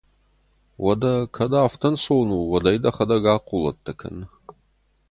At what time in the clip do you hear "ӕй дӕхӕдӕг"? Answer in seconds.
2.71-3.25